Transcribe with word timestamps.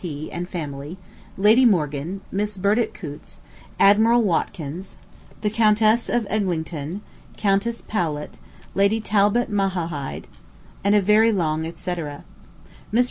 P., 0.01 0.31
and 0.31 0.49
family, 0.49 0.97
Lady 1.37 1.63
Morgan, 1.63 2.21
Miss 2.31 2.57
Burdett 2.57 2.91
Coutts, 2.91 3.41
Admiral 3.79 4.23
Watkins, 4.23 4.95
the 5.41 5.49
Countess 5.51 6.09
of 6.09 6.25
Eglinton, 6.27 7.01
Countess 7.37 7.83
Powlett, 7.83 8.39
Lady 8.73 8.99
Talbot 8.99 9.51
Mala 9.51 9.69
hide, 9.85 10.25
and 10.83 10.95
a 10.95 11.01
very 11.03 11.31
long 11.31 11.67
et 11.67 11.77
cetera. 11.77 12.23
Mr. 12.91 12.99